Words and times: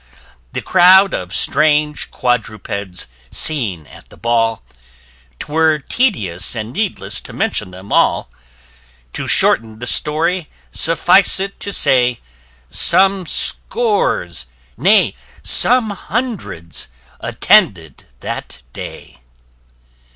The 0.53 0.63
crowd 0.63 1.13
of 1.13 1.31
strange 1.31 2.09
quadrupeds 2.09 3.05
seen 3.29 3.85
at 3.85 4.09
the 4.09 4.17
ball, 4.17 4.63
'Twere 5.37 5.77
tedious 5.77 6.55
and 6.55 6.73
needless 6.73 7.21
to 7.21 7.31
mention 7.33 7.69
them 7.69 7.93
all; 7.93 8.31
To 9.13 9.27
shorten 9.27 9.77
the 9.77 9.85
story, 9.85 10.49
suffice 10.71 11.39
it 11.39 11.59
to 11.59 11.71
say 11.71 12.19
Some 12.71 13.27
scores, 13.27 14.47
nay 14.75 15.13
some 15.43 15.91
hundreds, 15.91 16.87
attended 17.21 18.05
that 18.21 18.63
day. 18.73 19.19